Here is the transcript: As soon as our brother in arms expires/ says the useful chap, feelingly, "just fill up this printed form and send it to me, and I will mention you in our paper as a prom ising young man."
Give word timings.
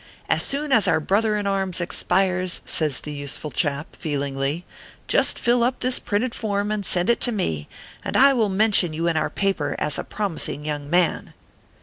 As 0.27 0.41
soon 0.41 0.71
as 0.71 0.87
our 0.87 0.99
brother 0.99 1.37
in 1.37 1.45
arms 1.45 1.79
expires/ 1.79 2.61
says 2.65 3.01
the 3.01 3.13
useful 3.13 3.51
chap, 3.51 3.95
feelingly, 3.95 4.65
"just 5.07 5.37
fill 5.37 5.61
up 5.63 5.79
this 5.81 5.99
printed 5.99 6.33
form 6.33 6.71
and 6.71 6.83
send 6.83 7.07
it 7.07 7.19
to 7.21 7.31
me, 7.31 7.67
and 8.03 8.17
I 8.17 8.33
will 8.33 8.49
mention 8.49 8.93
you 8.93 9.07
in 9.07 9.15
our 9.15 9.29
paper 9.29 9.75
as 9.77 9.99
a 9.99 10.03
prom 10.03 10.37
ising 10.37 10.65
young 10.65 10.89
man." 10.89 11.35